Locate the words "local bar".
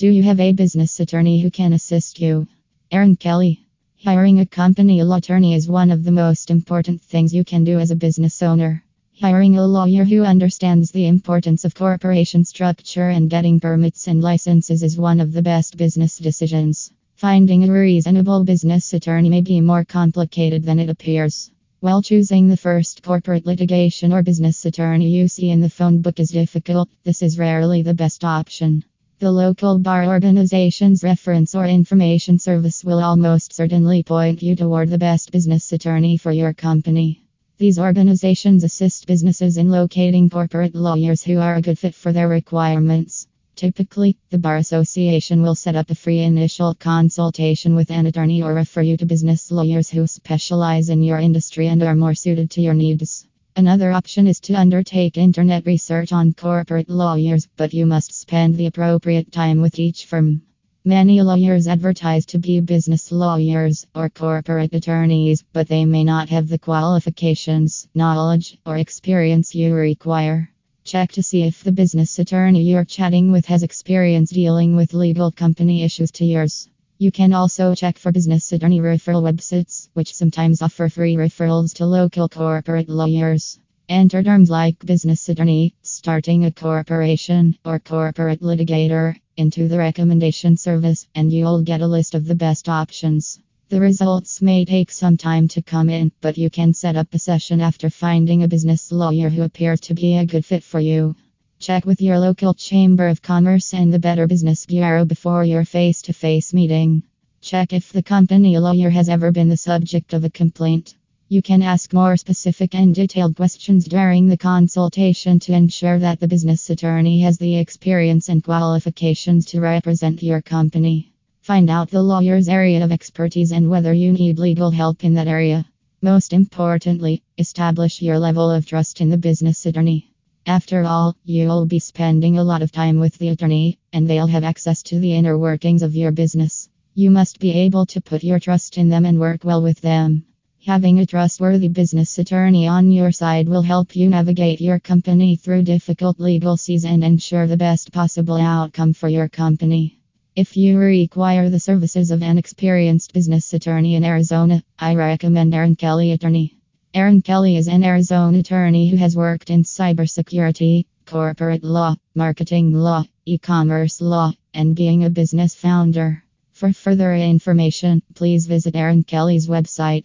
29.30-30.06